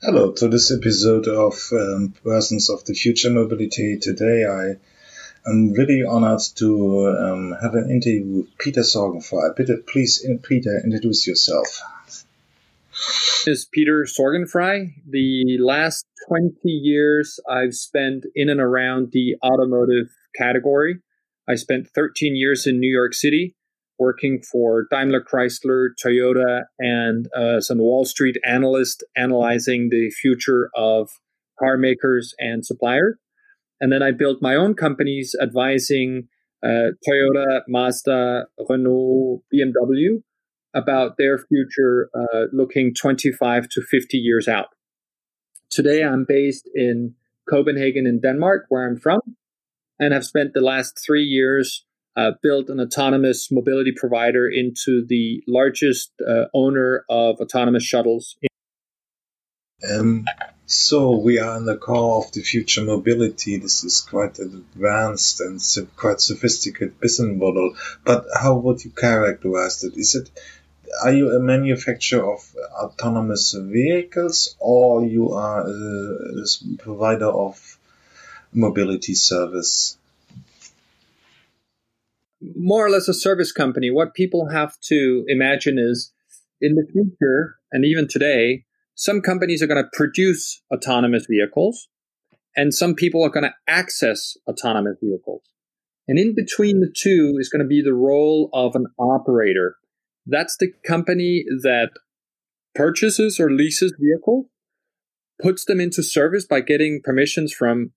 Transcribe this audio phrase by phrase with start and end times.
[0.00, 3.98] Hello to this episode of um, Persons of the Future Mobility.
[3.98, 4.76] Today I
[5.50, 9.56] am really honored to um, have an interview with Peter Sorgenfrei.
[9.56, 11.66] Peter, please, Peter, introduce yourself.
[13.44, 14.92] Is Peter Sorgenfrei.
[15.04, 21.00] The last 20 years I've spent in and around the automotive category.
[21.48, 23.56] I spent 13 years in New York City
[23.98, 30.70] working for Daimler Chrysler, Toyota, and uh, as a Wall Street analyst analyzing the future
[30.74, 31.10] of
[31.58, 33.16] car makers and suppliers.
[33.80, 36.28] And then I built my own companies advising
[36.62, 40.22] uh, Toyota, Mazda, Renault, BMW
[40.74, 44.66] about their future uh, looking 25 to 50 years out.
[45.70, 47.14] Today I'm based in
[47.48, 49.20] Copenhagen in Denmark, where I'm from,
[49.98, 51.84] and have spent the last three years
[52.16, 58.36] uh, built an autonomous mobility provider into the largest uh, owner of autonomous shuttles.
[59.88, 60.26] Um,
[60.66, 63.56] so we are in the core of the future mobility.
[63.58, 65.60] This is quite an advanced and
[65.96, 67.74] quite sophisticated business model.
[68.04, 69.96] But how would you characterize it?
[69.96, 70.30] Is it
[71.04, 77.78] are you a manufacturer of autonomous vehicles or you are a, a provider of
[78.52, 79.98] mobility service?
[82.40, 83.90] More or less a service company.
[83.90, 86.12] What people have to imagine is
[86.60, 88.64] in the future, and even today,
[88.94, 91.88] some companies are going to produce autonomous vehicles,
[92.56, 95.42] and some people are going to access autonomous vehicles.
[96.08, 99.76] And in between the two is going to be the role of an operator.
[100.26, 101.90] That's the company that
[102.74, 104.46] purchases or leases vehicles,
[105.40, 107.92] puts them into service by getting permissions from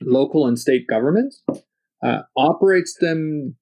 [0.00, 1.42] local and state governments,
[2.02, 3.56] uh, operates them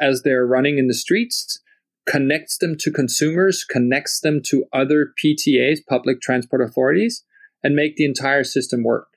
[0.00, 1.60] as they're running in the streets,
[2.06, 7.24] connects them to consumers, connects them to other PTAs, public transport authorities,
[7.62, 9.08] and make the entire system work.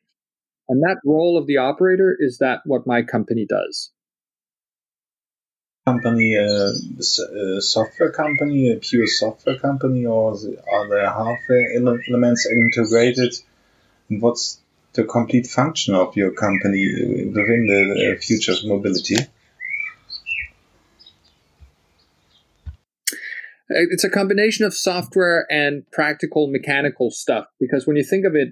[0.67, 3.91] And that role of the operator is that what my company does.
[5.85, 12.45] Company, uh, a uh, software company, a pure software company, or are there hardware elements
[12.45, 13.33] integrated?
[14.09, 14.59] And what's
[14.93, 19.15] the complete function of your company uh, within the uh, future of mobility?
[23.69, 28.49] It's a combination of software and practical mechanical stuff because when you think of it,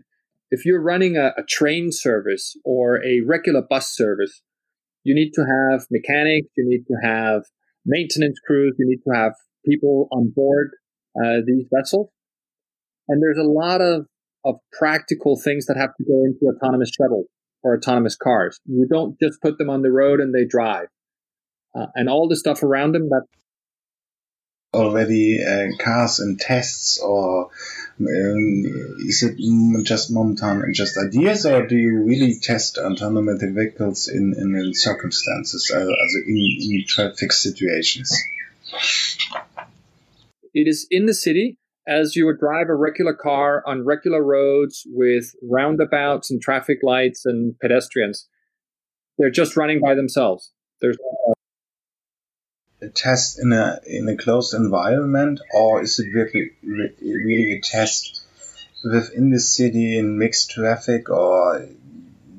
[0.52, 4.42] if you're running a, a train service or a regular bus service,
[5.04, 7.44] you need to have mechanics, you need to have
[7.86, 9.34] maintenance crews, you need to have
[9.66, 10.72] people on board
[11.20, 12.10] uh, these vessels.
[13.08, 14.06] And there's a lot of
[14.46, 17.26] of practical things that have to go into autonomous shuttles
[17.64, 18.60] or autonomous cars.
[18.66, 20.88] You don't just put them on the road and they drive.
[21.76, 23.24] Uh, and all the stuff around them that
[24.78, 27.50] already uh, cars and tests or
[28.00, 28.64] um,
[29.00, 34.56] is it just momentan just ideas or do you really test autonomous vehicles in, in,
[34.56, 38.16] in circumstances uh, in, in traffic situations
[40.54, 41.58] it is in the city
[41.88, 47.26] as you would drive a regular car on regular roads with roundabouts and traffic lights
[47.26, 48.28] and pedestrians.
[49.18, 50.52] They're just running by themselves.
[50.82, 50.98] There's
[52.88, 58.22] a test in a in a closed environment, or is it really really a test
[58.84, 61.68] within the city in mixed traffic, or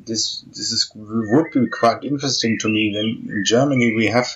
[0.07, 2.93] this this is would be quite interesting to me.
[2.95, 4.29] Then in Germany we have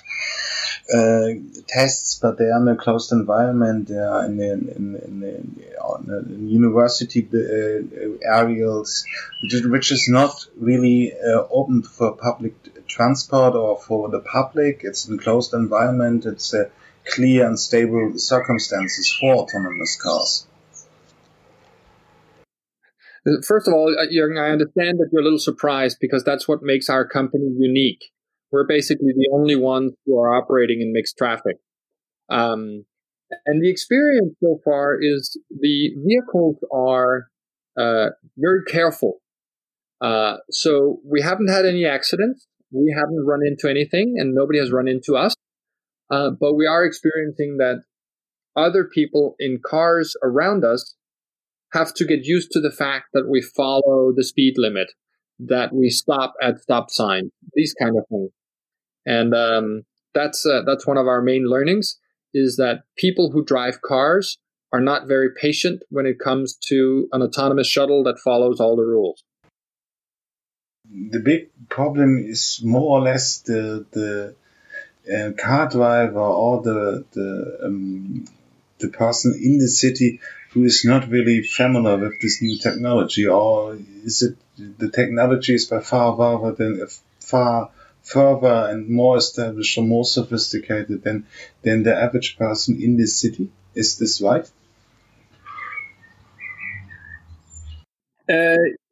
[0.93, 1.27] uh,
[1.67, 3.87] tests, but they are in a closed environment.
[3.87, 5.63] They are in, in, in,
[6.39, 9.05] university uh, areas,
[9.41, 12.53] which is not really uh, open for public
[12.87, 14.81] transport or for the public.
[14.83, 16.25] It's in closed environment.
[16.25, 16.53] It's
[17.05, 20.47] clear and stable circumstances for autonomous cars.
[23.45, 26.61] First of all, uh, Jürgen, I understand that you're a little surprised because that's what
[26.61, 28.11] makes our company unique.
[28.51, 31.57] We're basically the only ones who are operating in mixed traffic.
[32.29, 32.85] Um,
[33.45, 37.27] and the experience so far is the vehicles are
[37.77, 39.21] uh, very careful.
[40.01, 42.45] Uh, so we haven't had any accidents.
[42.73, 45.35] We haven't run into anything, and nobody has run into us.
[46.09, 47.83] Uh, but we are experiencing that
[48.55, 50.95] other people in cars around us
[51.73, 54.91] have to get used to the fact that we follow the speed limit,
[55.39, 58.31] that we stop at stop signs, these kind of things.
[59.05, 59.83] And um,
[60.13, 61.99] that's uh, that's one of our main learnings
[62.33, 64.37] is that people who drive cars
[64.71, 68.83] are not very patient when it comes to an autonomous shuttle that follows all the
[68.83, 69.23] rules.
[70.89, 74.35] The big problem is more or less the the
[75.13, 78.25] uh, car driver or the the um,
[78.79, 80.19] the person in the city
[80.51, 85.65] who is not really familiar with this new technology, or is it the technology is
[85.67, 86.87] by far further than
[87.19, 87.71] far
[88.03, 91.25] further and more established or more sophisticated than
[91.61, 93.49] than the average person in this city?
[93.73, 94.49] Is this right?
[98.29, 98.82] Uh,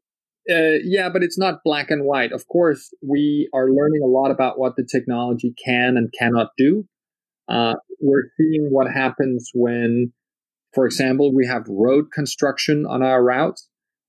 [0.49, 2.31] uh, yeah, but it's not black and white.
[2.31, 6.85] Of course, we are learning a lot about what the technology can and cannot do.
[7.47, 10.13] Uh, we're seeing what happens when,
[10.73, 13.67] for example, we have road construction on our routes.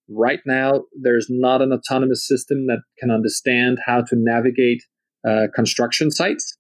[0.09, 4.83] Right now, there's not an autonomous system that can understand how to navigate
[5.29, 6.57] uh, construction sites.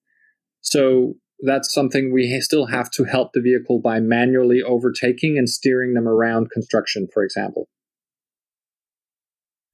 [0.60, 1.14] So
[1.44, 6.06] that's something we still have to help the vehicle by manually overtaking and steering them
[6.06, 7.68] around construction, for example.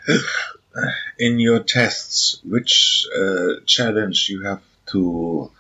[1.19, 5.51] In your tests, which uh, challenge you have to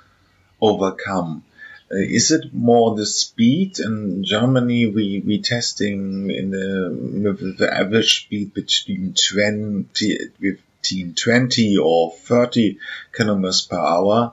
[0.60, 1.44] overcome?
[1.90, 3.78] Uh, is it more the speed?
[3.78, 12.12] In Germany, we we testing in the, the average speed between 20 between 20 or
[12.12, 12.78] 30
[13.12, 14.32] kilometers per hour.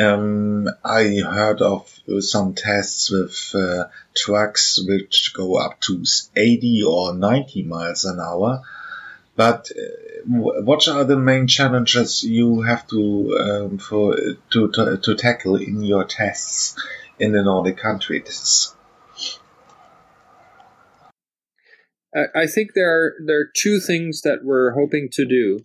[0.00, 1.88] Um, I heard of
[2.20, 6.04] some tests with uh, trucks which go up to
[6.34, 8.62] 80 or 90 miles an hour.
[9.36, 14.16] But uh, what are the main challenges you have to um, for
[14.50, 16.80] to, to, to tackle in your tests
[17.18, 18.74] in the Nordic countries?
[22.14, 25.58] I think there are there are two things that we're hoping to do.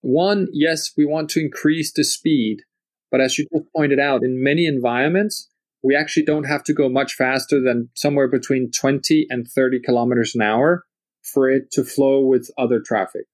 [0.00, 2.62] One, yes, we want to increase the speed,
[3.10, 5.50] but as you just pointed out, in many environments,
[5.82, 10.34] we actually don't have to go much faster than somewhere between 20 and 30 kilometers
[10.34, 10.86] an hour
[11.22, 13.26] for it to flow with other traffic.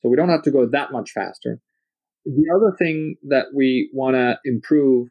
[0.00, 1.60] So we don't have to go that much faster.
[2.24, 5.08] The other thing that we want to improve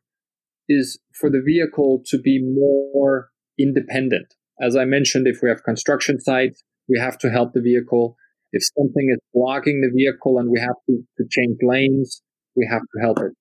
[0.69, 4.33] is for the vehicle to be more independent.
[4.61, 8.15] As I mentioned, if we have construction sites, we have to help the vehicle.
[8.51, 12.21] If something is blocking the vehicle and we have to, to change lanes,
[12.55, 13.33] we have to help it.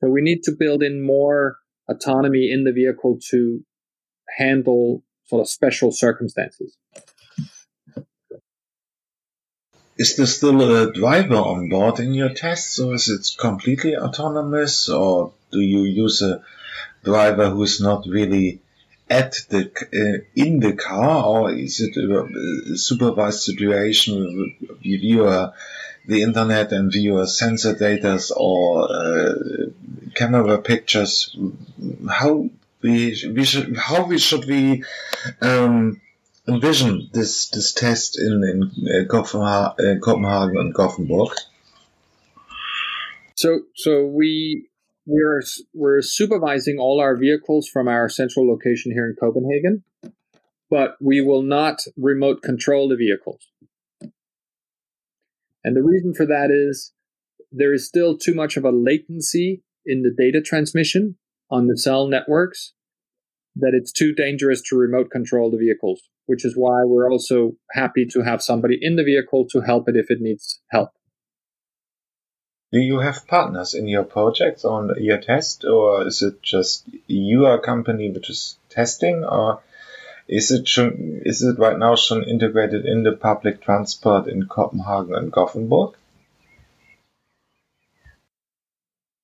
[0.00, 1.56] So we need to build in more
[1.88, 3.60] autonomy in the vehicle to
[4.36, 6.76] handle sort of special circumstances.
[9.98, 14.88] Is there still a driver on board in your tests, or is it completely autonomous,
[14.88, 16.42] or do you use a
[17.02, 18.60] driver who's not really
[19.08, 25.54] at the uh, in the car, or is it a supervised situation via
[26.06, 29.34] the internet and via sensor data or uh,
[30.14, 31.36] camera pictures?
[32.08, 32.50] How
[32.82, 34.84] we we should how we should we
[35.40, 36.00] um,
[36.48, 41.30] envision this this test in in uh, Copenhagen, uh, Copenhagen and Gothenburg?
[43.34, 44.68] So so we
[45.06, 45.42] we're
[45.74, 49.84] we're supervising all our vehicles from our central location here in Copenhagen,
[50.70, 53.46] but we will not remote control the vehicles.
[55.64, 56.92] And the reason for that is
[57.50, 61.16] there is still too much of a latency in the data transmission
[61.50, 62.72] on the cell networks
[63.56, 68.04] that it's too dangerous to remote control the vehicles which is why we're also happy
[68.04, 70.90] to have somebody in the vehicle to help it if it needs help.
[72.72, 77.60] Do you have partners in your projects on your test, or is it just your
[77.60, 79.60] company which is testing, or
[80.26, 85.14] is it schon, is it right now schon integrated in the public transport in Copenhagen
[85.14, 85.94] and Gothenburg?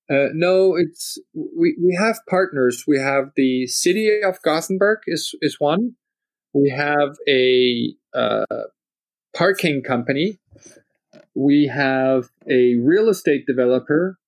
[0.09, 2.83] Uh, no, it's we, we have partners.
[2.87, 5.95] We have the city of Gothenburg is is one,
[6.53, 8.45] we have a uh,
[9.35, 10.39] parking company,
[11.35, 14.19] we have a real estate developer,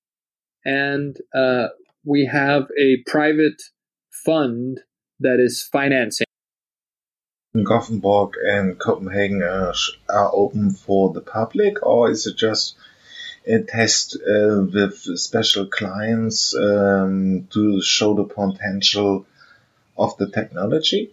[0.66, 1.68] and uh,
[2.04, 3.62] we have a private
[4.26, 4.82] fund
[5.20, 6.26] that is financing.
[7.64, 9.74] Gothenburg and Copenhagen are,
[10.10, 12.76] are open for the public, or is it just
[13.48, 19.26] a test uh, with special clients um, to show the potential
[19.98, 21.12] of the technology?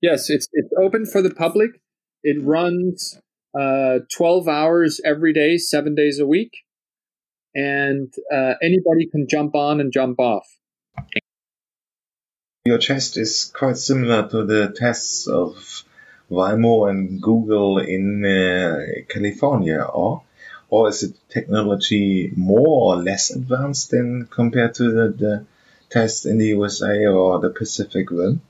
[0.00, 1.80] Yes, it's it's open for the public.
[2.22, 3.18] It runs
[3.58, 6.52] uh, 12 hours every day, seven days a week,
[7.54, 10.46] and uh, anybody can jump on and jump off.
[12.66, 15.84] Your test is quite similar to the tests of
[16.30, 20.22] Waymo and Google in uh, California, or
[20.68, 25.46] or is the technology more or less advanced than compared to the, the
[25.90, 28.40] test in the USA or the Pacific Rim?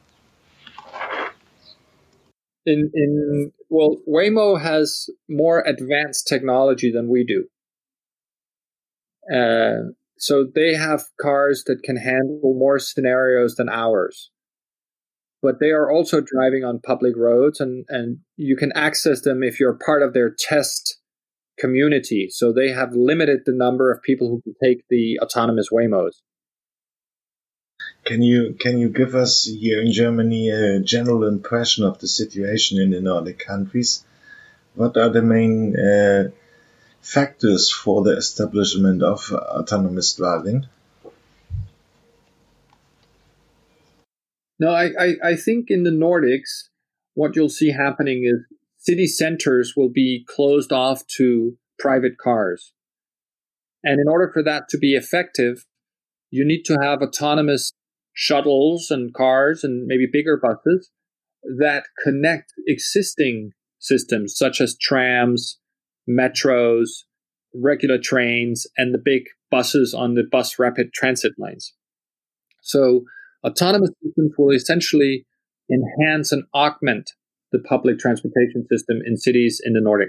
[2.66, 7.46] in in well, Waymo has more advanced technology than we do.
[9.32, 14.30] Uh, so they have cars that can handle more scenarios than ours.
[15.42, 19.60] but they are also driving on public roads and, and you can access them if
[19.60, 20.98] you're part of their test
[21.58, 22.28] community.
[22.30, 26.22] So they have limited the number of people who can take the autonomous Waymos.
[28.04, 32.80] Can you can you give us here in Germany a general impression of the situation
[32.80, 34.04] in the Nordic countries?
[34.74, 36.30] What are the main uh,
[37.00, 40.66] factors for the establishment of autonomous driving?
[44.58, 46.68] No, I, I, I think in the Nordics,
[47.14, 48.44] what you'll see happening is
[48.86, 52.72] city centers will be closed off to private cars.
[53.82, 55.66] And in order for that to be effective,
[56.30, 57.72] you need to have autonomous
[58.12, 60.90] shuttles and cars and maybe bigger buses
[61.58, 65.58] that connect existing systems such as trams,
[66.08, 66.88] metros,
[67.54, 71.72] regular trains, and the big buses on the bus rapid transit lines.
[72.62, 73.02] So
[73.44, 75.26] autonomous systems will essentially
[75.70, 77.12] enhance and augment
[77.52, 80.08] the public transportation system in cities in the Nordic.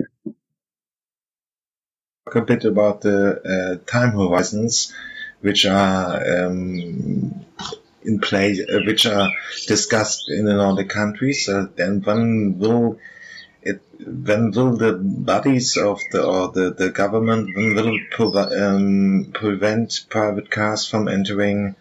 [2.26, 4.94] Talk a bit about the uh, time horizons,
[5.42, 7.46] which are um,
[8.04, 9.30] in play, uh, which are
[9.68, 11.48] discussed in the Nordic countries.
[11.48, 13.00] Uh, and when will
[13.62, 19.32] it, when will the bodies of the or the, the government when will it um,
[19.34, 21.76] prevent private cars from entering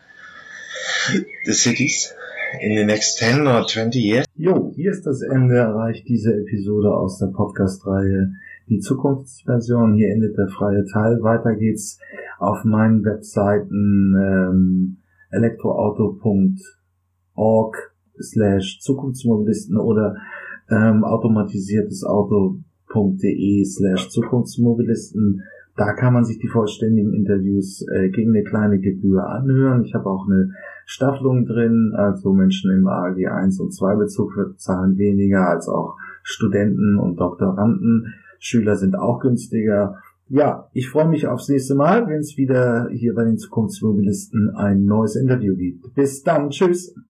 [1.45, 2.13] the cities
[2.61, 4.27] in the next 10 or 20 years?
[4.35, 8.33] Jo, hier ist das Ende erreicht diese Episode aus der Podcast-Reihe
[8.69, 9.95] Die Zukunftsversion.
[9.95, 11.23] Hier endet der freie Teil.
[11.23, 12.01] Weiter geht's
[12.39, 14.97] auf meinen Webseiten ähm,
[15.31, 17.77] elektroauto.org
[18.21, 20.17] slash Zukunftsmobilisten oder
[20.71, 25.45] ähm, automatisiertes Auto.de slash Zukunftsmobilisten.
[25.77, 29.85] Da kann man sich die vollständigen Interviews äh, gegen eine kleine Gebühr anhören.
[29.85, 30.53] Ich habe auch eine
[30.89, 36.97] Staffelung drin, also Menschen im AG 1 und 2 Bezug zahlen weniger als auch Studenten
[36.99, 38.15] und Doktoranden.
[38.39, 39.97] Schüler sind auch günstiger.
[40.29, 44.85] Ja, ich freue mich aufs nächste Mal, wenn es wieder hier bei den Zukunftsmobilisten ein
[44.85, 45.95] neues Interview gibt.
[45.95, 46.97] Bis dann, tschüss.